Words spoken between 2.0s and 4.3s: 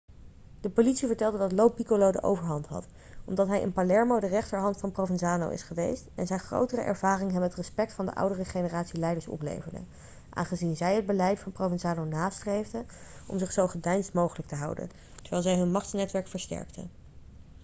de overhand had omdat hij in palermo de